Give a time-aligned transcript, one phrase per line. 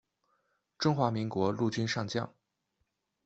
[0.79, 2.33] 中华民国陆军上将。